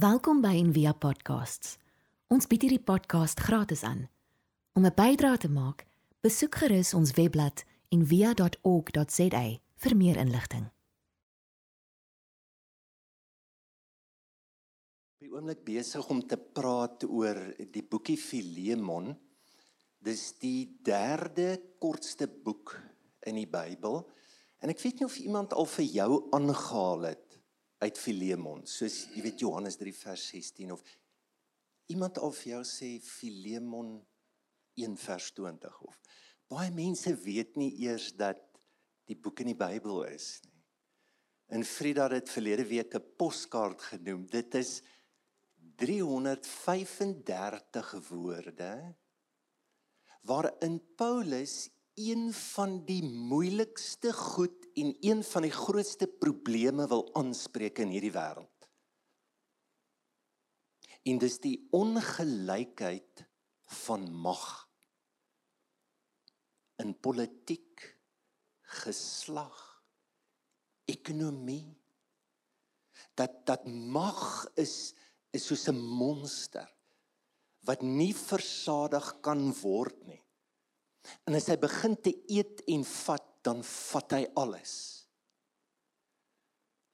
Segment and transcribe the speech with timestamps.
[0.00, 1.74] Welkom by Envia Podcasts.
[2.32, 4.06] Ons bied hierdie podcast gratis aan.
[4.72, 5.84] Om 'n bydrae te maak,
[6.24, 9.42] besoek gerus ons webblad en via.org.za
[9.82, 10.64] vir meer inligting.
[15.12, 19.18] Op die oomblik besig om te praat oor die boekie Filemon.
[19.98, 22.80] Dis die derde kortste boek
[23.20, 24.08] in die Bybel.
[24.60, 27.29] En ek weet nie of iemand al vir jou aangehaal het
[27.80, 30.82] uit Filemon, soos jy weet Johannes 3 vers 16 of
[31.90, 33.96] iemand al vir jou sê Filemon
[34.78, 35.96] 1 vers 20 of
[36.50, 38.40] baie mense weet nie eers dat
[39.10, 40.50] die boek in die Bybel is nie.
[41.50, 44.26] En Frida het dit verlede week 'n poskaart genoem.
[44.26, 44.82] Dit is
[45.76, 48.94] 335 woorde
[50.22, 57.82] waarin Paulus een van die moeilikste goed en een van die grootste probleme wil aanspreek
[57.84, 58.68] in hierdie wêreld.
[61.04, 63.24] En dis die ongelykheid
[63.84, 64.44] van mag
[66.80, 67.84] in politiek,
[68.80, 69.58] geslag,
[70.88, 71.76] ekonomie.
[73.14, 74.94] Dat dat mag is
[75.30, 76.66] is soos 'n monster
[77.68, 80.22] wat nie versadig kan word nie.
[81.28, 84.74] En as hy begin te eet en vat, dan vat hy alles.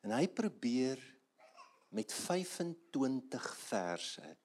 [0.07, 1.01] En hy probeer
[1.97, 4.37] met 25 verse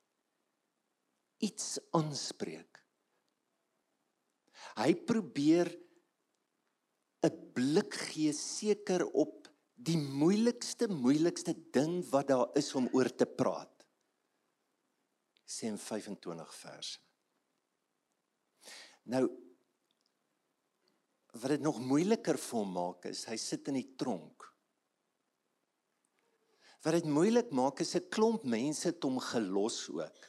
[1.42, 2.80] iets aanspreek.
[4.78, 5.70] Hy probeer
[7.26, 13.26] 'n blik gee seker op die moeilikste moeilikste ding wat daar is om oor te
[13.26, 13.86] praat.
[15.46, 17.00] Sê in 25 verse.
[19.04, 19.26] Nou
[21.32, 24.48] wat dit nog moeiliker vir hom maak is hy sit in die tronk.
[26.82, 30.20] Wat dit moeilik maak is 'n klomp mense het hom gelos ook.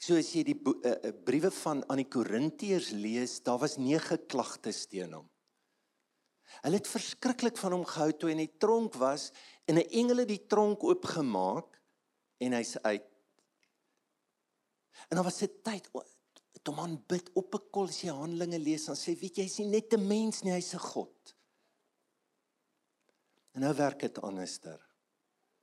[0.00, 4.26] So as jy die uh, uh, briewe van aan die Korintiërs lees, daar was 9
[4.26, 5.28] klagtes teen hom.
[6.64, 9.30] Hulle het verskriklik van hom gehou toe hy in die tronk was
[9.68, 11.78] en 'n engel het die tronk oopgemaak
[12.40, 13.06] en hy's uit.
[15.08, 15.88] En dan was dit tyd
[16.62, 19.58] toe man bid op 'n kol as jy Handelinge lees dan sê weet jy hy's
[19.58, 21.34] nie net 'n mens nie hy's 'n God.
[23.54, 24.80] En nou werk dit anderster.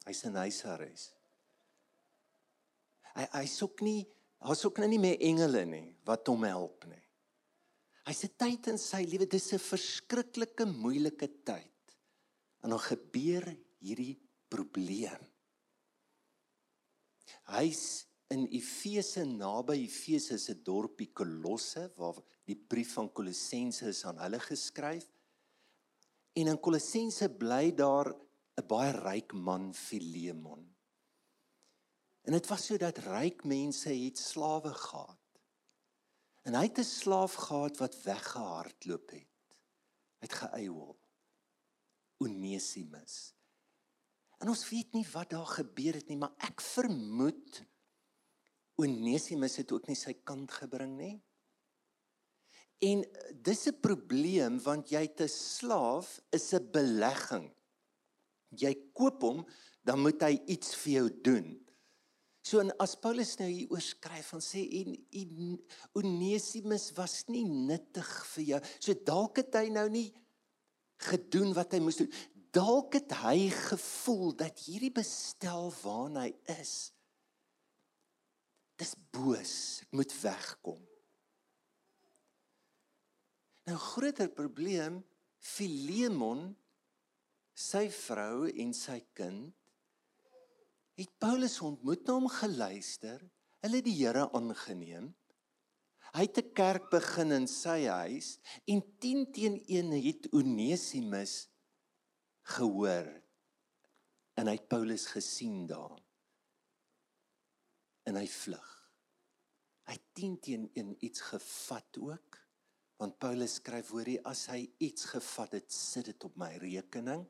[0.05, 1.13] Hy's in huisarrest.
[3.15, 4.07] Hy hy soek nie
[4.39, 7.03] daar's ook nou nie meer engele nie wat hom help nie.
[8.05, 11.97] Hy's 'n tyd in sy lewe dis 'n verskriklike moeilike tyd.
[12.63, 14.19] En dan gebeur hierdie
[14.49, 15.21] probleem.
[17.45, 24.19] Hy's in Efese naby Efese se dorpie Kolosse waar die brief van Kolossense is aan
[24.19, 25.07] hulle geskryf.
[26.35, 28.11] En in Kolossense bly daar
[28.57, 30.75] 'n baie ryk man Filemon.
[32.21, 35.19] En dit was so dat ryk mense het slawe gehad.
[36.43, 39.55] En hy het 'n slaaf gehad wat weggehardloop het.
[40.19, 40.97] Hy het geëiwel.
[42.17, 43.33] Onesimus.
[44.37, 47.63] En ons weet nie wat daar gebeur het nie, maar ek vermoed
[48.77, 51.15] Onesimus het ook nie sy kant gebring nie.
[52.85, 53.01] En
[53.33, 57.49] dis 'n probleem want jy te slaaf is 'n belegging.
[58.49, 59.45] Jy koop hom,
[59.83, 61.67] dan moet hy iets vir jou doen.
[62.43, 68.25] So en as Paulus nou hier oorskryf van sê en, en Onesimus was nie nuttig
[68.25, 68.61] vir jou.
[68.79, 70.13] So dalk het hy nou nie
[70.97, 72.13] gedoen wat hy moes doen.
[72.51, 76.93] Dalk het hy gevoel dat hierdie bestel waarna hy is
[78.77, 79.55] dis boos,
[79.85, 80.81] ek moet wegkom.
[83.67, 85.01] Nou groter probleem
[85.43, 86.49] Filemon
[87.57, 89.53] sy vrou en sy kind
[90.97, 93.21] het Paulus ontmoet na hom geluister.
[93.61, 95.11] Hulle het die Here aangeneem.
[96.15, 101.49] Hy het 'n kerk begin in sy huis en 10 teen 1 het Onesimus
[102.41, 103.09] gehoor
[104.37, 106.06] en hy het Paulus gesien daar
[108.07, 108.73] en hy vlug.
[109.87, 112.41] Hy 10 teen 1 iets gevat ook.
[112.97, 117.27] Want Paulus skryf hoorie as hy iets gevat het, sit dit op my rekening.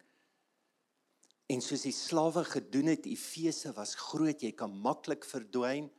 [1.52, 5.90] En soos die slawe gedoen het, Efese was groot, jy kan maklik verdwyn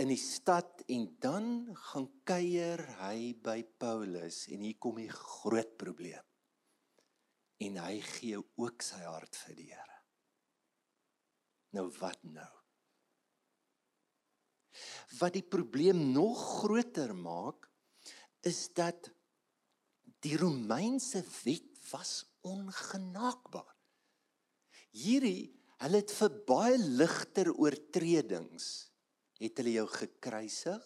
[0.00, 1.50] in die stad en dan
[1.90, 6.24] gaan kuier hy by Paulus en hier kom die groot probleem.
[7.60, 9.98] En hy gee ook sy hart vir die Here.
[11.76, 12.59] Nou wat nou?
[15.18, 17.68] Wat die probleem nog groter maak
[18.46, 19.10] is dat
[20.20, 23.76] die Romeinse wet was ongenaakbaar.
[24.90, 28.66] Hierdie Hulle het vir baie ligter oortredings
[29.40, 30.82] het hulle jou gekruisig.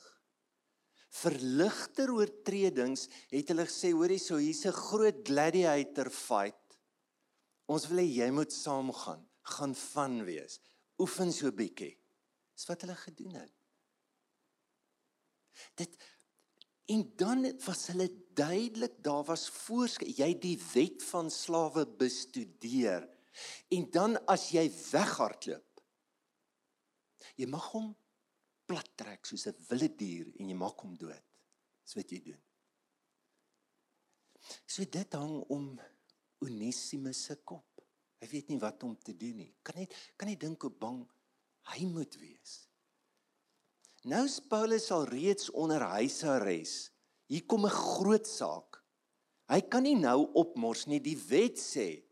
[1.14, 6.78] Vir ligter oortredings het hulle gesê, hoorie, so hier's 'n groot gladiator fight.
[7.66, 10.60] Ons wil hê jy moet saamgaan, gaan van wees.
[10.98, 11.98] Oefen so bietjie.
[12.54, 13.52] Dis wat hulle gedoen het.
[15.78, 15.96] Dit
[16.92, 23.06] en dan was hulle duidelik daar was voorskryf jy die wet van slawe bestudeer.
[23.72, 25.70] En dan as jy weghardloop
[27.40, 27.88] jy mag hom
[28.68, 31.24] plat trek soos 'n wilde dier en jy maak hom dood.
[31.84, 32.42] Dis wat jy doen.
[34.66, 35.80] So dit hang om
[36.44, 37.80] Onesimus se kop.
[38.20, 39.54] Hy weet nie wat om te doen nie.
[39.62, 41.00] Kan net kan jy dink hoe bang
[41.72, 42.68] hy moet wees
[44.04, 46.90] Nou is Paulus al reeds onder huisarrest.
[47.32, 48.82] Hier kom 'n groot saak.
[49.48, 51.00] Hy kan nie nou opmors nie.
[51.00, 52.04] Die wet sê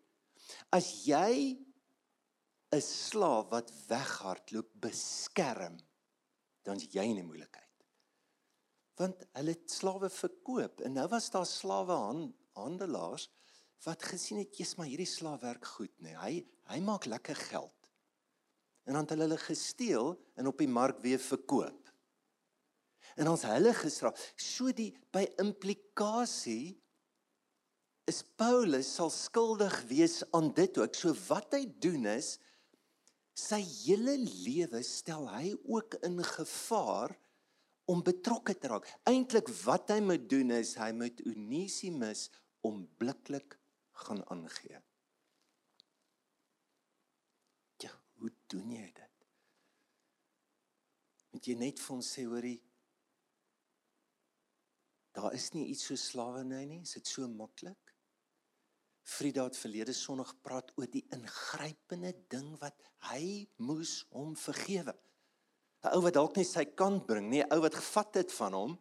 [0.71, 1.59] as jy
[2.73, 5.77] 'n slaaf wat weghardloop beskerm,
[6.63, 7.85] dan is jy in die moeilikheid.
[8.97, 13.29] Want hulle het slawe verkoop en nou was daar slawe handelaars
[13.85, 16.17] wat gesien het jy's maar hierdie slaaf werk goed nê.
[16.17, 17.93] Hy hy maak lekker geld.
[18.85, 21.82] En dan het hulle hulle gesteel en op die mark weer verkoop
[23.17, 24.19] en ons hulle gestraf.
[24.37, 26.77] So die by implikasie
[28.11, 30.97] is Paulus sal skuldig wees aan dit ook.
[30.97, 32.37] So wat hy doen is
[33.39, 37.15] sy hele lewe stel hy ook in gevaar
[37.91, 38.89] om betrokke te raak.
[39.09, 42.29] Eintlik wat hy moet doen is hy moet Onesimus
[42.67, 43.57] onmiddellik
[44.05, 44.79] gaan aangee.
[47.83, 49.27] Ja, hoe doen jy dit?
[51.33, 52.61] Moet jy net vir hom sê hoorie
[55.13, 57.93] Daar is nie iets so slawerny nie, is dit so maklik?
[59.03, 62.79] Frida het verlede Sondag gepraat oor die ingrypende ding wat
[63.11, 64.95] hy moes hom vergewe.
[65.83, 68.55] 'n Ou wat dalk nie sy kant bring nie, 'n ou wat gevat het van
[68.55, 68.75] hom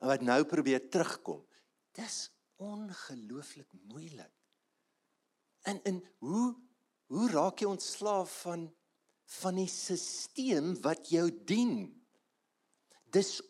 [0.00, 1.42] en wat nou probeer terugkom.
[1.92, 4.32] Dis ongelooflik moeilik.
[5.68, 6.56] En en hoe
[7.10, 8.68] hoe raak jy ontslaaf van
[9.40, 11.90] van die stelsel wat jou dien?
[13.10, 13.42] Dis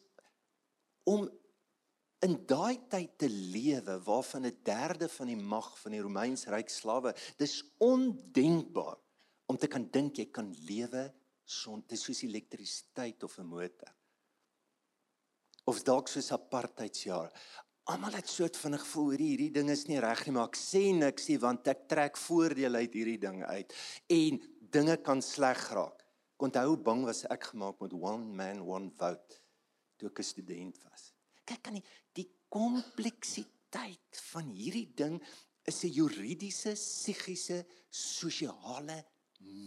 [1.04, 1.28] om
[2.26, 6.68] in daai tyd te lewe waarvan 'n derde van die mag van die Romeinse ryk
[6.68, 8.98] slawe dis ondenkbaar
[9.46, 11.12] om te kan dink jy kan lewe
[11.44, 13.94] sonder soos elektrisiteit of 'n motor.
[15.64, 17.32] Of dalk soos apartheidsjare
[17.90, 20.92] almal het soort van 'n gevoel hierdie ding is nie reg nie maar ek sê
[20.94, 23.72] niks nie want ek trek voordeel uit hierdie ding uit.
[24.08, 26.04] En dinge kan sleg raak.
[26.36, 29.40] Onthou hoe bang was ek gemaak met one man one vote
[29.96, 31.12] toe ek 'n student was
[31.50, 31.86] kyk aan die,
[32.16, 35.18] die kompleksiteit van hierdie ding
[35.68, 38.98] is 'n juridiese, psigiese, sosiale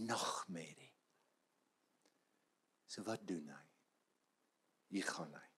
[0.07, 0.93] nagmerrie.
[2.87, 3.65] So wat doen hy?
[4.93, 5.49] Hier gaan hy.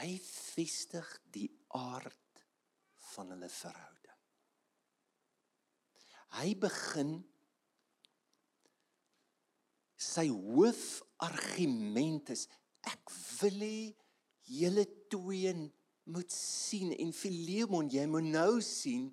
[0.00, 2.44] Hy vestig die aard
[3.12, 4.18] van hulle verhouding.
[6.40, 7.12] Hy begin
[10.00, 12.46] sy hoofargument is
[12.88, 13.10] ek
[13.40, 13.78] wil hê
[14.50, 15.54] julle twee
[16.10, 19.08] moet sien en Filemon jy moet nou sien.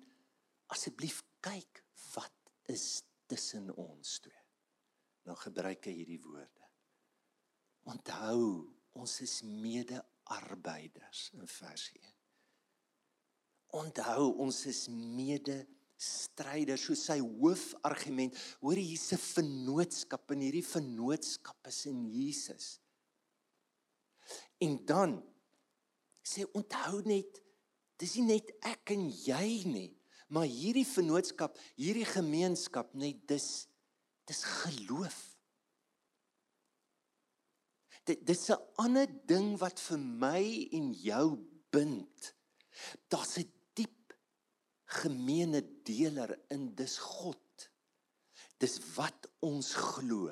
[0.74, 1.82] Asseblief kyk
[2.14, 4.44] wat is tussen ons twee.
[5.28, 6.68] Nou gebruik hy hierdie woorde.
[7.88, 8.42] Onthou
[8.98, 12.18] ons is mede-arbeiders in vers 1
[13.76, 15.60] onthou ons is mede
[15.98, 18.36] stryders so sy hoofargument.
[18.62, 22.78] Hoor hier's 'n vennootskap en hierdie vennootskap is in Jesus
[24.58, 25.18] En dan
[26.22, 27.40] sê onthou net
[27.98, 29.90] dis nie net ek en jy nie,
[30.28, 33.66] maar hierdie vennootskap, hierdie gemeenskap net dis
[34.28, 35.16] dis geloof.
[38.04, 41.36] Dit dis 'n ander ding wat vir my en jou
[41.70, 42.34] bind.
[43.08, 44.14] Daar's 'n diep
[44.84, 47.70] gemeene deler in dis God.
[48.58, 50.28] Dis wat ons glo.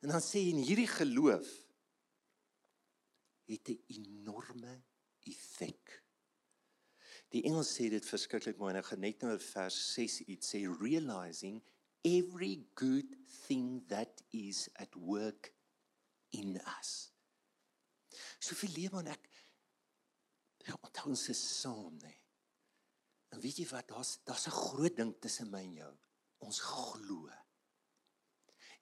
[0.00, 1.67] En dan sê in hierdie geloof
[3.48, 4.84] het 'n enorme
[5.20, 6.04] effek.
[7.28, 10.60] Die Engels sê dit verskriklik mooi en ek gaan net nou vers 6 iets sê
[10.80, 11.62] realizing
[12.04, 15.52] every good thing that is at work
[16.30, 17.12] in us.
[18.38, 19.28] So vir lewe en ek
[20.76, 22.14] onthou ons is saam nê.
[23.32, 25.94] En weet jy wat daar's daar's 'n groot ding tussen my en jou.
[26.38, 27.28] Ons glo.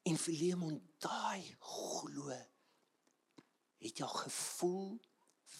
[0.05, 2.31] En vir lewe en daai glo
[3.83, 4.97] het jy al gevoel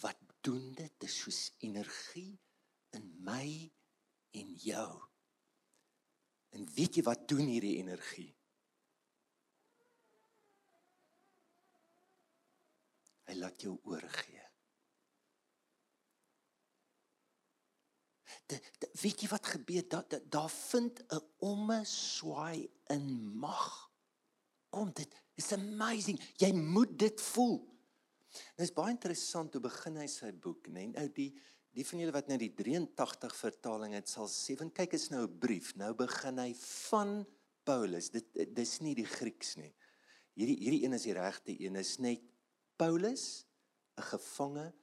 [0.01, 2.39] wat doen dit dis soos energie
[2.95, 3.71] in my
[4.37, 5.07] en jou
[6.57, 8.31] En weet jy wat doen hierdie energie?
[13.27, 14.43] Hy laat jou oorgee.
[18.47, 19.83] De, de, weet jy wat gebeur?
[19.91, 23.07] Daar daar da vind 'n omeswaai in
[23.37, 23.91] mag.
[24.69, 26.21] Kom dit is amazing.
[26.37, 27.76] Jy moet dit voel.
[28.55, 30.87] Dit is baie interessant hoe begin hy sy boek, né?
[30.93, 31.31] Nou die
[31.77, 35.27] die van julle wat nou die 83 vertaling het sal sê, want kyk is nou
[35.27, 35.75] 'n brief.
[35.77, 37.25] Nou begin hy van
[37.63, 38.09] Paulus.
[38.09, 39.73] Dit dis nie die Grieks nie.
[40.33, 41.75] Hierdie hierdie een is die regte een.
[41.75, 42.21] Is net
[42.77, 43.45] Paulus,
[43.97, 44.73] 'n gevange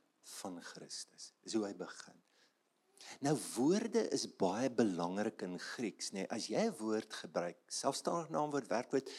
[0.41, 1.33] van Christus.
[1.43, 2.21] Dis hoe hy begin.
[3.21, 6.25] Nou woorde is baie belangrik in Grieks, nê.
[6.25, 9.11] Nee, as jy 'n woord gebruik, selfstandige naamwoord, werkwoord,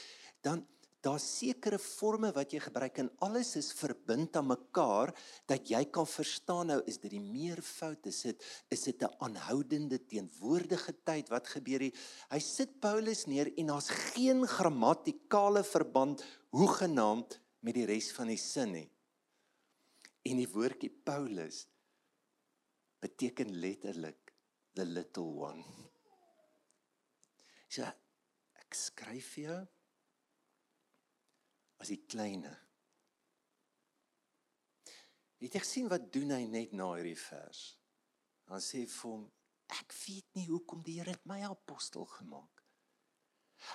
[0.42, 0.66] dan
[1.06, 5.12] daar sekere forme wat jy gebruik en alles is verbind aan mekaar
[5.50, 10.00] dat jy kan verstaan nou is dit die meervoud is dit is dit 'n aanhoudende
[10.00, 11.30] teenwoordige tyd?
[11.30, 11.94] Wat gebeur hier?
[12.30, 18.38] Hy sit Paulus neer en daar's geen grammatikale verband hoegenaamd met die res van die
[18.38, 18.90] sin nie.
[20.26, 21.68] En die woordjie Paulus
[23.00, 24.34] beteken letterlik
[24.74, 25.64] the little one.
[27.70, 29.75] So ek skryf vir jou
[31.82, 32.52] as die kleine.
[35.44, 37.64] Het jy gesien wat doen hy net na hierdie vers?
[38.50, 39.26] Dan sê hy vir hom
[39.76, 42.62] ek weet nie hoekom die Here my apostel gemaak.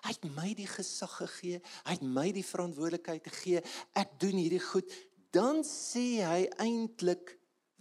[0.04, 3.62] Hy het my die gesag gegee, hy het my die verantwoordelikheid gegee.
[3.98, 4.86] Ek doen hierdie goed.
[5.34, 7.36] Dan sê hy eintlik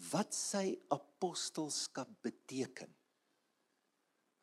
[0.09, 2.89] wat sy apostelskap beteken.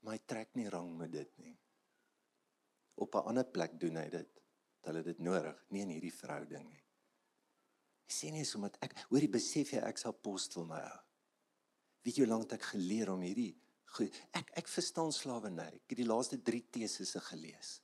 [0.05, 1.57] Maar hy trek nie rang met dit nie.
[3.03, 4.36] Op 'n ander plek doen hy dit
[4.87, 6.83] hulle dit nodig, nie in hierdie verhouding nie.
[8.07, 10.83] Hy sê nie sommer ek hoor jy besef jy ek's apostel nou.
[12.07, 13.55] Weet jy hoe lank ek geleer om hierdie
[14.37, 15.67] ek ek verstaan slawerny.
[15.73, 17.79] Ek het die laaste 3 tesisse gelees.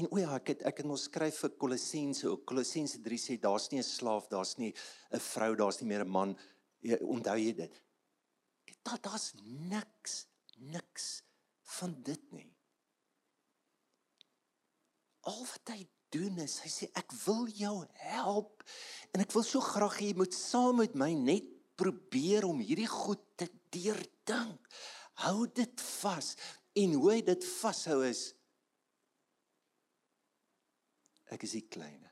[0.00, 3.68] En o ja, ek het ek het mos skryf vir Kolossense, Kolossense 3 sê daar's
[3.70, 4.72] nie 'n slaaf, daar's nie
[5.12, 6.36] 'n vrou, daar's nie meer 'n man.
[6.80, 7.82] Jy onthou jy dit?
[8.82, 10.26] Daar daar's niks,
[10.56, 11.22] niks
[11.62, 12.55] van dit nie
[15.30, 15.82] al wat hy
[16.14, 17.74] doen is hy sê ek wil jou
[18.06, 18.64] help
[19.12, 22.88] en ek wil so graag hê jy moet saam met my net probeer om hierdie
[22.88, 24.68] goed te deurdink.
[25.26, 26.32] Hou dit vas
[26.76, 28.30] en hoe hy dit vashou is
[31.32, 32.10] ek is die kleine.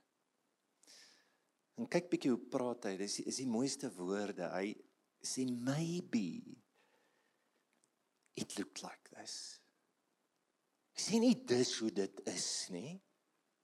[1.79, 2.97] En kyk bietjie hoe praat hy.
[2.99, 4.47] Dis is die mooiste woorde.
[4.51, 4.75] Hy
[5.25, 6.43] sê maybe
[8.39, 9.61] it looked like this.
[10.95, 12.99] Sien nie dis hoe dit is nie.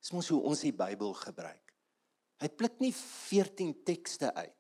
[0.01, 1.75] Dis mos hoe ons die Bybel gebruik.
[2.41, 4.57] Hy pluk nie 14 tekste uit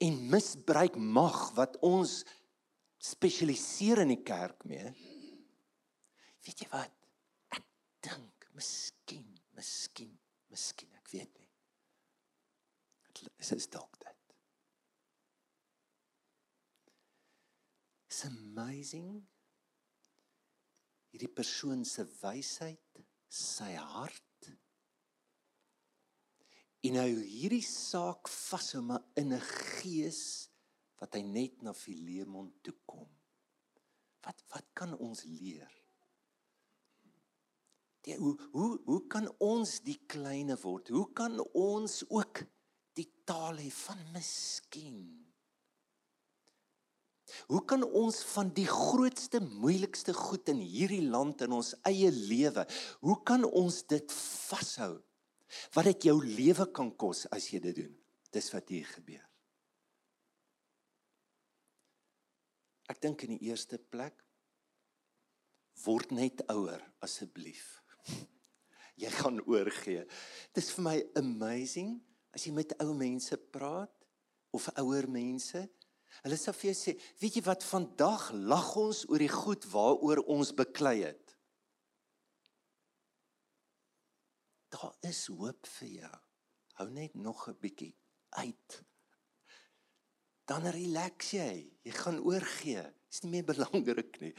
[0.00, 2.22] en misbruik mag wat ons
[3.04, 4.94] spesialiseer in die kerk mee.
[6.44, 6.94] Weet jy wat?
[7.52, 7.66] Ek
[8.06, 9.28] dink miskien,
[9.58, 10.14] miskien,
[10.48, 11.50] miskien, ek weet nie.
[13.20, 14.34] Dit is dalk dit.
[18.08, 19.20] It's amazing
[21.14, 24.22] hierdie persoon se wysheid, sy hart.
[26.84, 30.50] En hy hierdie saak vashou maar in 'n gees
[31.00, 33.08] wat hy net na Filemon toe kom.
[34.24, 35.72] Wat wat kan ons leer?
[38.04, 40.88] Die, hoe hoe hoe kan ons die kleine word?
[40.88, 42.44] Hoe kan ons ook
[42.92, 45.23] die taal hê van miskien?
[47.48, 52.66] Hoe kan ons van die grootste moeilikste goed in hierdie land in ons eie lewe,
[53.00, 54.16] hoe kan ons dit
[54.48, 54.98] vashou?
[55.74, 57.94] Wat dit jou lewe kan kos as jy dit doen.
[58.34, 59.22] Dis wat hier gebeur.
[62.90, 64.18] Ek dink in die eerste plek
[65.84, 67.80] word net ouer asseblief.
[69.02, 70.04] Jy gaan oorgee.
[70.54, 71.96] Dit is vir my amazing
[72.34, 74.04] as jy met ou mense praat
[74.54, 75.64] of ouer mense
[76.22, 80.22] Hulle sê vir jou sê, weet jy wat vandag lag ons oor die goed waaroor
[80.30, 81.34] ons beklei het.
[84.74, 86.16] Daar is hoop vir jou.
[86.78, 87.94] Hou net nog 'n bietjie
[88.30, 88.82] uit.
[90.44, 91.70] Dan relax jy.
[91.84, 92.82] Jy gaan oorgee.
[92.82, 94.34] Dit is nie meer belangrik nie.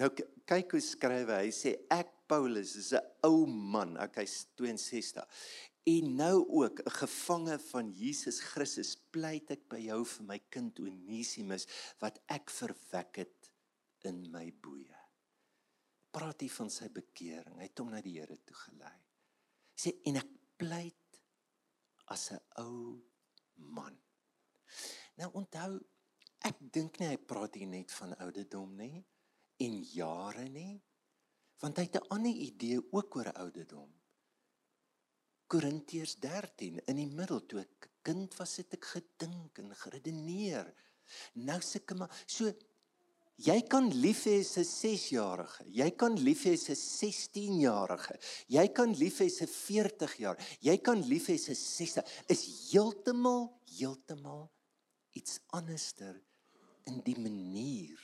[0.00, 0.08] Nou
[0.48, 1.42] kyk hoe skryf hy.
[1.44, 3.96] Hy sê ek Paulus is 'n ou man.
[4.16, 5.26] Hy's 62
[5.88, 10.80] en nou ook 'n gevange van Jesus Christus pleit ek by jou vir my kind
[10.80, 11.66] Onesimus
[11.98, 13.50] wat ek verwek het
[14.04, 14.98] in my boeye.
[16.10, 17.56] Praat hier van sy bekering.
[17.56, 18.98] Hy het hom na die Here toe gelei.
[19.76, 21.20] Sê en ek pleit
[22.06, 23.00] as 'n ou
[23.54, 23.98] man.
[25.16, 25.80] Nou onthou
[26.40, 29.04] ek dink nie hy praat hier net van ouderdom nie
[29.60, 30.82] en jare nie,
[31.60, 33.99] want hy het 'n ander idee ook oor ouderdom.
[35.50, 40.68] Korintiërs 13 in die middel toe ek kind was het ek gedink en geredeneer.
[41.42, 42.52] Nou sukkel maar so
[43.40, 45.64] Jy kan lief hê as 'n 6-jarige.
[45.72, 48.18] Jy kan lief hê as 'n 16-jarige.
[48.48, 50.36] Jy kan lief hê as 'n 40 jaar.
[50.60, 52.04] Jy kan lief hê as 'n 60.
[52.28, 54.50] Is heeltemal heeltemal
[55.12, 56.20] iets anderster
[56.84, 57.98] in die manier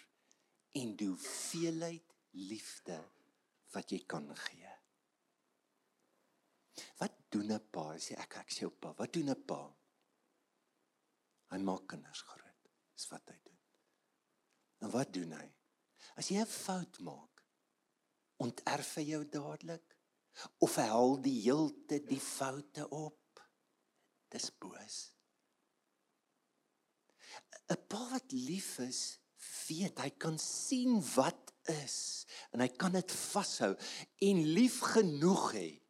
[0.72, 2.98] en die hoeveelheid liefde
[3.72, 4.72] wat jy kan gee.
[6.98, 8.92] Wat doen 'n pa as jy ek ek sê op pa?
[8.98, 9.60] Wat doen 'n pa?
[11.52, 12.70] Hy maak kinders groot.
[12.94, 13.60] Dis wat hy doen.
[14.82, 15.48] En wat doen hy?
[16.16, 17.44] As jy 'n fout maak,
[18.44, 19.96] onterf hy jou dadelik
[20.60, 23.40] of hy haal die heelte die foute op?
[24.28, 24.96] Dis boos.
[27.68, 29.18] 'n Pa wat lief is,
[29.68, 33.74] weet hy kan sien wat is en hy kan dit vashou
[34.28, 35.85] en lief genoeg hê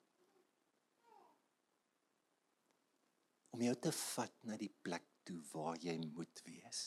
[3.56, 6.80] om jou te vat na die plek toe waar jy moet wees.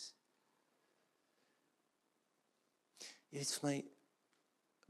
[3.30, 3.80] Dit is vir my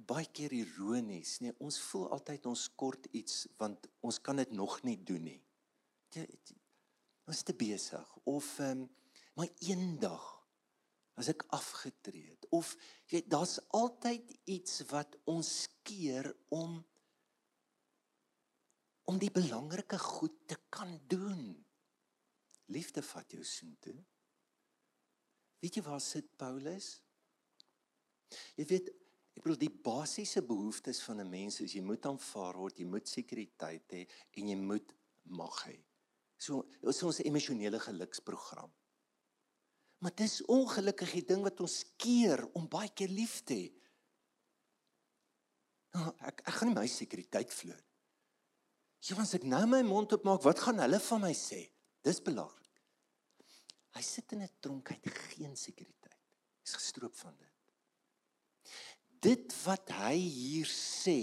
[0.10, 4.78] baie keer ironies, nee, ons voel altyd ons kort iets want ons kan dit nog
[4.88, 5.40] nie doen nie.
[7.30, 8.88] Ons is te besig of ehm um,
[9.40, 10.24] maar eendag
[11.16, 12.74] as ek afgetree het of
[13.08, 15.52] jy daar's altyd iets wat ons
[15.88, 16.82] keer om
[19.08, 21.56] om die belangrike goed te kan doen.
[22.70, 23.98] Liefde vat jou soontoe.
[25.60, 27.00] Weet jy waar sit Paulus?
[28.56, 28.90] Jy weet,
[29.36, 33.08] ek bedoel die basiese behoeftes van 'n mens is jy moet aanvaar word, jy moet
[33.08, 34.06] sekuriteit hê
[34.38, 35.78] en jy moet mag hê.
[36.38, 38.72] So is ons emosionele geluksprogram.
[40.00, 43.68] Maar dis ongelukkig die ding wat ons keer om baie keer lief te hê.
[45.98, 47.82] Nou, ek ek gaan nie my sekuriteit vloer.
[49.04, 51.66] Jy want as ek nou my mond oopmaak, wat gaan hulle van my sê?
[52.04, 52.82] Dis belaglik.
[53.96, 56.20] Hy sit in 'n tronk uit geen sekuriteit.
[56.64, 57.60] Hy's gestroop van dit
[59.24, 61.20] dit wat hy hier sê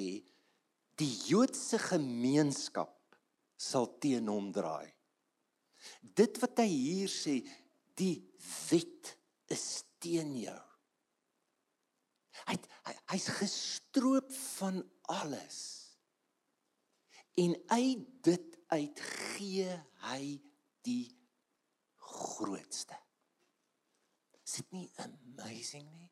[1.01, 2.93] die Joodse gemeenskap
[3.57, 4.89] sal teen hom draai.
[6.01, 7.39] Dit wat hy hier sê,
[7.97, 8.21] die
[8.69, 9.15] wet
[9.53, 10.63] is teen jou.
[12.47, 12.57] Hy
[13.13, 15.59] hy's gestroop van alles.
[17.41, 19.01] En uit dit uit
[19.37, 19.73] gee
[20.09, 20.23] hy
[20.87, 21.11] die
[22.07, 22.97] grootste.
[24.47, 26.11] Is dit nie amazing nie?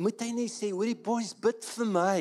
[0.00, 2.20] moet hy net sê, hoorie boys, bid vir my.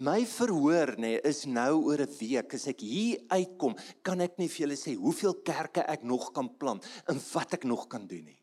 [0.00, 2.54] My verhoor nê nee, is nou oor 'n week.
[2.54, 6.48] As ek hier uitkom, kan ek nie vir julle sê hoeveel kerke ek nog kan
[6.56, 8.40] plant en wat ek nog kan doen nie.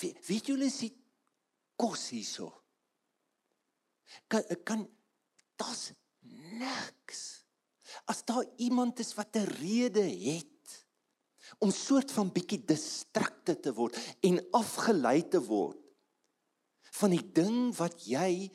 [0.00, 0.96] Wie weet julle is dit
[1.76, 2.50] kos hierso?
[4.26, 4.88] Kan kan
[5.56, 5.92] das
[6.58, 7.39] niks.
[8.04, 10.86] As daar iemand is wat 'n rede het
[11.58, 15.78] om soort van bietjie distrakte te word en afgelei te word
[17.00, 18.50] van die ding wat jy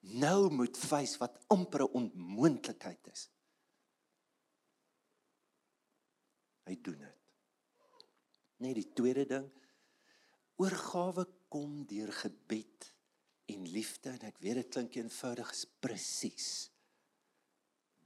[0.00, 3.30] nou moet face wat amper 'n onmoontlikheid is.
[6.66, 7.16] Hy doen dit.
[8.56, 9.50] Nee, die tweede ding
[10.56, 12.92] oorgawe kom deur gebed
[13.52, 16.48] en liefde en ek weet dit klink eenvoudig is presies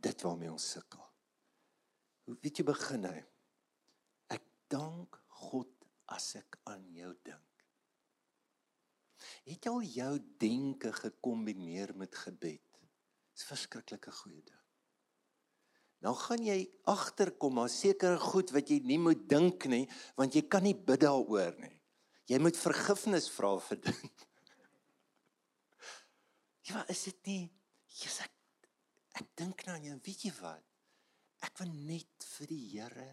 [0.01, 1.05] dit waarmee ons sukkel.
[2.29, 3.19] Hoe weet jy begin hy?
[4.71, 5.71] dank God
[6.15, 7.47] as ek aan jou dink.
[9.49, 12.65] Het jy al jou denke gekombineer met gebed?
[13.35, 14.57] Dis verskriklike goeie ding.
[16.01, 19.85] Nou gaan jy agterkom maar sekere goed wat jy nie moet dink nie,
[20.17, 21.77] want jy kan nie bid daaroor nie.
[22.31, 24.03] Jy moet vergifnis vra vir dit.
[26.71, 27.45] Ja, is dit nie?
[27.99, 28.31] Jesus ek,
[29.20, 30.66] ek dink nou aan jou, weet jy wat?
[31.44, 33.11] Ek wil net vir die Here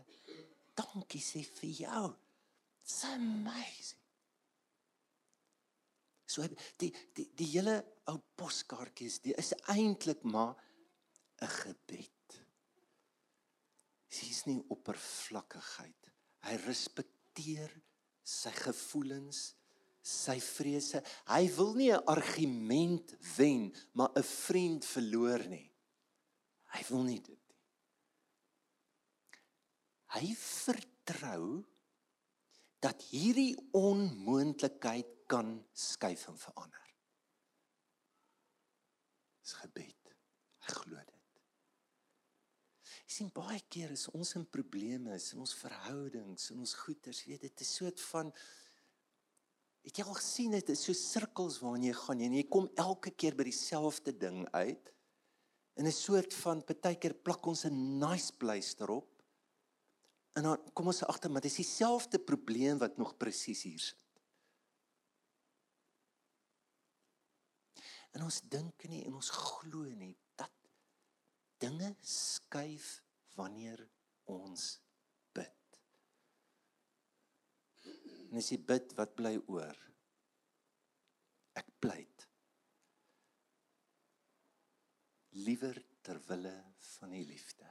[0.77, 2.07] dankie sê vir jou.
[2.83, 4.03] It's amazing.
[6.27, 6.45] So
[6.79, 7.79] die die die hele
[8.11, 10.55] ou poskaartjies, dit is eintlik maar
[11.41, 12.39] 'n gebed.
[14.09, 16.11] Dis nie oppervlakkigheid.
[16.47, 17.71] Hy respekteer
[18.23, 19.55] sy gevoelens,
[20.01, 21.03] sy vrese.
[21.27, 25.71] Hy wil nie 'n argument wen, maar 'n vriend verloor nie.
[26.75, 27.47] Hy wil nie dit
[30.15, 31.61] hy vertrou
[32.83, 36.83] dat hierdie onmoontlikheid kan skuif en verander.
[39.41, 40.13] Dis gebed.
[40.67, 41.41] Hy glo dit.
[43.07, 47.23] Jy sien baie keer is ons in probleme is in ons verhoudings en ons goeders,
[47.27, 48.33] weet dit is soort van
[49.87, 53.13] Het jy al gesien dit is so sirkels waarin jy gaan en jy kom elke
[53.15, 54.89] keer by dieselfde ding uit.
[55.77, 59.23] In 'n soort van partykeer plak ons 'n nice pleister op.
[60.33, 64.05] En dan kom ons agter maar dis dieselfde probleem wat nog presies hier sit.
[68.17, 70.53] En ons dink nie en ons glo nie dat
[71.61, 73.03] dinge skuif
[73.37, 73.83] wanneer
[74.33, 74.63] ons
[75.37, 75.81] bid.
[78.31, 79.77] En as jy bid, wat bly oor?
[81.61, 82.16] Ek pleit.
[85.37, 86.55] Liewer ter wille
[86.97, 87.67] van die liefde.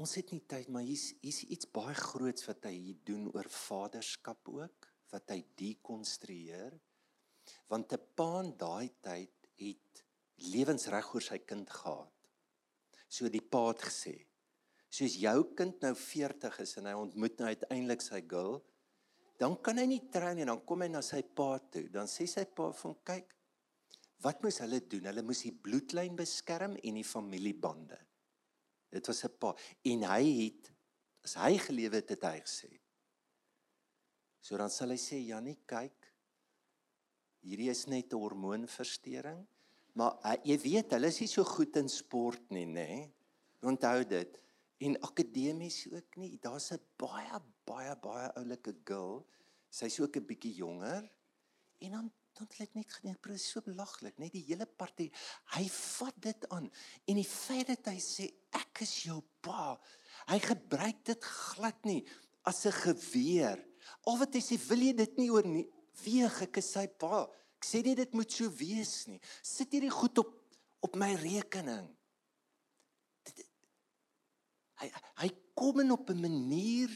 [0.00, 3.48] Ons het nie tyd, maar hier's hier's iets baie groots wat hy hier doen oor
[3.52, 6.74] vaderskap ook, wat hy dekonstrueer.
[7.70, 10.04] Want 'n pa in daai tyd het
[10.50, 12.12] lewensreg oor sy kind gehad.
[13.08, 14.26] So die pa het gesê,
[14.90, 18.64] soos jou kind nou 40 is en hy ontmoet nou uiteindelik sy girl,
[19.38, 21.88] dan kan hy nie trou nie, dan kom hy na sy pa toe.
[21.92, 23.34] Dan sê sy pa vir hom, kyk,
[24.24, 25.08] wat moes hulle doen?
[25.10, 27.98] Hulle moes die bloedlyn beskerm en die familiebande.
[28.94, 29.54] Dit was 'n pa
[29.90, 30.70] en hy het
[31.24, 32.70] as hy gelewe het, het hy gesê.
[34.40, 36.12] So dan sal hy sê Jannie, kyk.
[37.42, 39.46] Hierdie is net 'n hormoonversteuring,
[39.94, 43.10] maar hy, jy weet, hulle is nie so goed in sport nie, nê?
[43.62, 44.43] Onthou dit.
[44.78, 46.38] En akademies ook nie.
[46.40, 49.26] Daar's 'n baie baie baie oulike girl.
[49.70, 51.10] Sy's ook 'n bietjie jonger.
[51.78, 55.10] En dan dan het net geneem presies so belaglik net die hele party.
[55.54, 56.70] Hy vat dit aan.
[57.06, 59.80] En die feit dat hy sê ek is jou pa
[60.30, 62.02] hy gebruik dit glad nie
[62.42, 63.58] as 'n geweer.
[64.06, 65.68] Al wat hy sê wil jy dit nie oor nie?
[66.04, 67.30] Weeg ek is sy pa.
[67.56, 69.20] Ek sê nie dit moet so wees nie.
[69.42, 70.40] Sit hierdie goed op
[70.80, 71.96] op my rekening
[74.82, 74.90] hy
[75.22, 76.90] hy kom in op 'n manier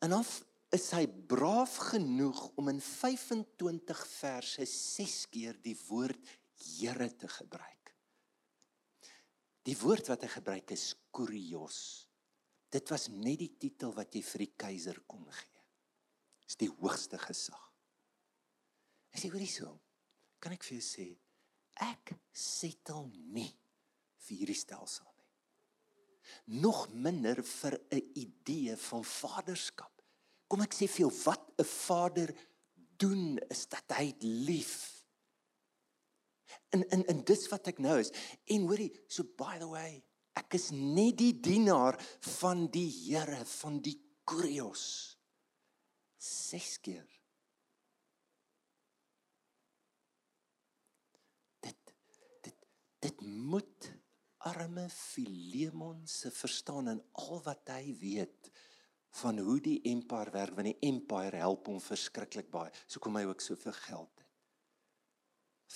[0.00, 0.24] en dan
[0.70, 6.20] is hy braaf genoeg om in 25 verse 6 keer die woord
[6.56, 7.92] Here te gebruik.
[9.68, 12.08] Die woord wat hy gebruik is kurios.
[12.72, 15.62] Dit was net die titel wat jy vir die keiser kon gee.
[16.46, 17.60] Dis die hoogste gesag.
[19.12, 19.68] Ek sê hoorie so.
[20.40, 21.06] Kan ek vir jou sê
[21.84, 23.50] ek settle nie
[24.24, 25.15] vir hierdie stelsel.
[26.44, 30.02] Nog minder vir 'n idee van vaderskap.
[30.46, 32.34] Kom ek sê vir jou wat 'n vader
[32.96, 35.04] doen is dat hy lief.
[36.70, 38.12] En en en dis wat ek nou is.
[38.44, 40.02] En hoorie, so by the way,
[40.36, 41.98] ek is net die dienaar
[42.38, 45.16] van die Here van die Kurios.
[46.18, 47.06] Ses keer.
[51.60, 51.94] Dit
[52.42, 52.66] dit
[53.06, 53.75] dit moet
[54.46, 58.50] arme Filemon se verstaan en al wat hy weet
[59.20, 62.72] van hoe die empire werk want die empire help hom verskriklik baie.
[62.86, 64.32] So kom hy ook soveel geld het.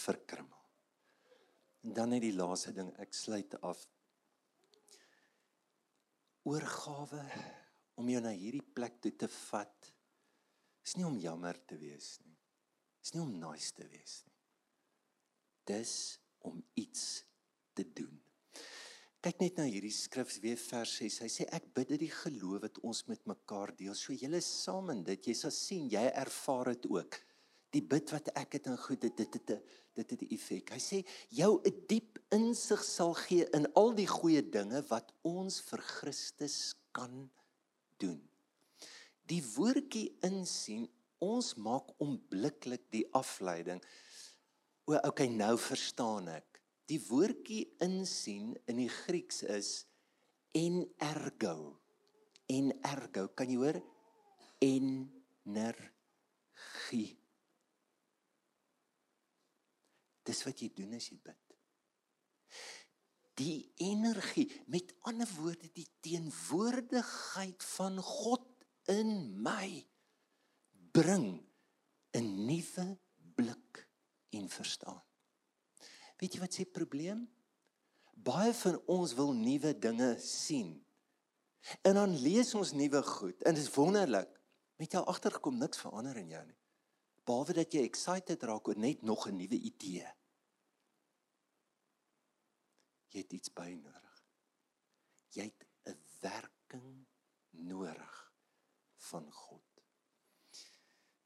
[0.01, 0.59] Verkrummel.
[1.81, 3.81] En dan net die laaste ding, ek sluit af.
[6.49, 7.25] Oorgawe
[8.01, 9.93] om jou na hierdie plek toe te vat.
[10.85, 12.37] Is nie om jammer te wees nie.
[13.01, 14.37] Is nie om nice te wees nie.
[15.71, 15.95] Dis
[16.45, 17.23] om iets
[17.77, 18.30] te doen.
[19.21, 21.19] Kyk net na hierdie skrif weer vers 6.
[21.21, 24.89] Hy sê ek bid dat die geloof wat ons met mekaar deel, so julle saam
[24.95, 27.19] in dit, jy sal sien jy ervaar dit ook.
[27.77, 29.53] Die bid wat ek het in goed dit dit dit
[30.01, 30.73] dit het 'n effek.
[30.73, 35.61] Hy sê jou 'n diep insig sal gee in al die goeie dinge wat ons
[35.69, 37.31] vir Christus kan
[37.99, 38.23] doen.
[39.27, 43.83] Die woordjie insien, ons maak onmiddellik die afleiding.
[44.87, 46.50] O, okay, nou verstaan ek.
[46.91, 49.87] Die woordjie insien in die Grieks is
[50.59, 51.79] en ergo.
[52.51, 53.79] En ergo, kan jy hoor?
[54.59, 55.69] Energie.
[60.27, 61.39] Dis wat jy doen as jy bid.
[63.39, 69.87] Die energie, met ander woorde die teenwoordigheid van God in my
[70.93, 71.47] bring
[72.19, 72.99] 'n nuwe
[73.39, 73.89] blik
[74.35, 75.10] en verstaan.
[76.21, 77.25] Weet jy wat se probleem?
[78.21, 80.75] Baie van ons wil nuwe dinge sien.
[81.85, 84.33] En dan lees ons nuwe goed en dit is wonderlik.
[84.81, 86.57] Met jou agtergekom niks verander in jou nie.
[87.29, 90.09] Behalwe dat jy excited raak oor net nog 'n nuwe idee.
[93.11, 94.25] Jy het iets by nodig.
[95.37, 97.07] Jy het 'n werking
[97.51, 98.33] nodig
[98.97, 99.83] van God.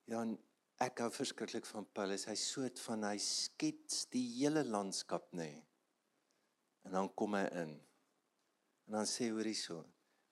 [0.04, 0.38] Ja, en
[0.84, 2.26] ek hou verskriklik van Paulus.
[2.28, 5.50] Hy soort van hy skets die hele landskap nê.
[5.54, 5.62] Nee.
[6.84, 7.74] En dan kom hy in.
[8.84, 9.80] En dan sê hoor hierso,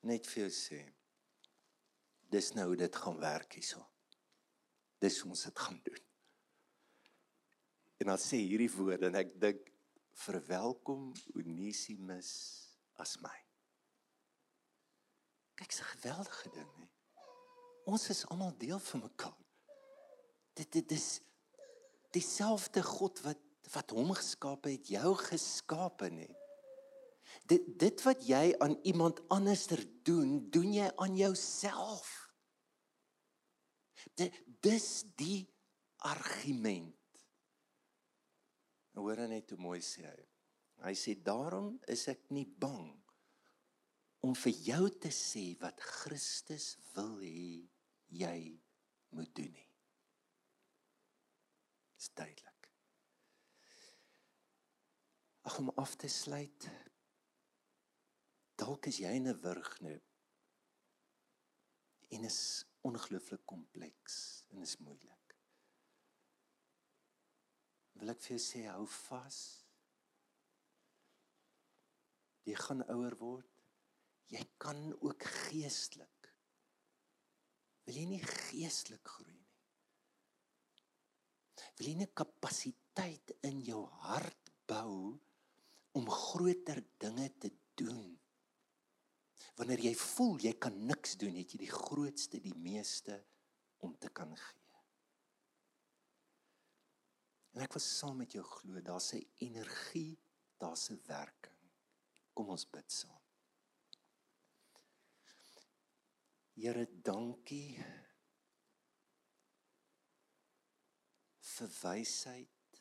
[0.04, 0.82] net vir jou sê.
[2.32, 3.82] dis nou hoe dit gaan werk hierso.
[5.04, 6.04] Dis hoe ons dit gaan doen.
[8.00, 9.68] En dan sê hierdie woorde en ek dink
[10.24, 12.30] verwelkom Onesimus
[13.04, 13.36] as my.
[15.60, 16.88] Kyk, 'n geweldige ding, hè.
[17.84, 19.41] Ons is almal deel van mekaar.
[20.58, 21.20] Dit dit is
[22.12, 23.40] dieselfde God wat
[23.72, 26.32] wat hom geskaap het, jou geskaap het.
[27.48, 32.10] Dit dit wat jy aan iemand anderster doen, doen jy aan jouself.
[34.18, 35.46] Dit dis die
[36.04, 36.98] argument.
[38.98, 40.20] Hoor net hoe mooi sê hy.
[40.82, 42.90] Hy sê daarom is ek nie bang
[44.26, 47.62] om vir jou te sê wat Christus wil hê
[48.12, 48.38] jy
[49.14, 49.71] moet doen nie.
[52.02, 52.70] Dis duidelik.
[55.46, 56.64] Ag om af te sluit.
[58.58, 60.00] Dalk is jy in 'n wurg nou.
[62.10, 62.40] En is
[62.90, 64.16] ongelooflik kompleks
[64.50, 65.36] en is moeilik.
[67.92, 69.40] Wil ek vir jou sê hou vas.
[72.50, 73.62] Jy gaan ouer word.
[74.26, 76.34] Jy kan ook geestelik.
[77.86, 79.21] Wil jy nie geestelik groei?
[81.82, 85.16] Wil jy nie kapasiteit in jou hart bou
[85.98, 88.12] om groter dinge te doen?
[89.58, 93.16] Wanneer jy voel jy kan niks doen, het jy die grootste, die meeste
[93.82, 94.78] om te kan gee.
[97.58, 100.14] En ek wil saam met jou glo, daar's 'n energie,
[100.62, 101.58] daar's 'n werking.
[102.32, 103.18] Kom ons bid saam.
[106.54, 107.74] Here, dankie
[111.56, 112.80] vir wysheid.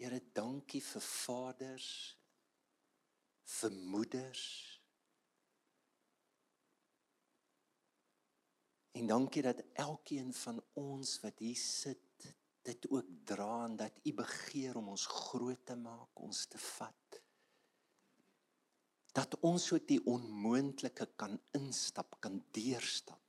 [0.00, 1.88] Here, dankie vir vaders
[3.52, 4.46] vir moeders.
[8.92, 12.26] En dankie dat elkeen van ons wat hier sit
[12.62, 17.18] dit ook dra en dat u begeer om ons groot te maak, ons te vat.
[19.12, 23.21] Dat ons so die onmoontlike kan instap, kan deurstap.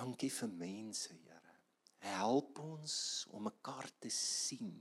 [0.00, 1.56] Dankie vir mense, Here.
[2.00, 2.94] Help ons
[3.36, 4.78] om mekaar te sien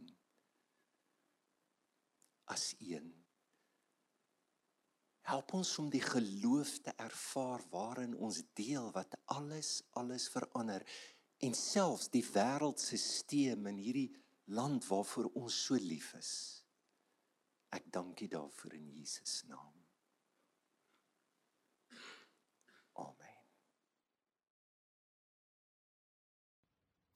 [2.47, 3.10] as een.
[5.27, 10.86] Help ons om die geloof te ervaar waarin ons deel wat alles alles verander
[11.45, 14.10] en selfs die wêreldstelsel in hierdie
[14.55, 16.32] land waarvoor ons so lief is.
[17.75, 19.78] Ek dank U daarvoor in Jesus naam.